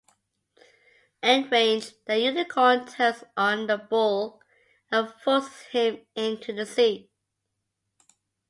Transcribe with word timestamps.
Enraged, 1.21 1.93
the 2.07 2.17
Unicorn 2.17 2.87
turns 2.87 3.23
on 3.37 3.67
the 3.67 3.77
Bull 3.77 4.41
and 4.89 5.07
forces 5.13 5.61
him 5.67 6.03
into 6.15 6.53
the 6.53 6.65
sea. 6.65 7.11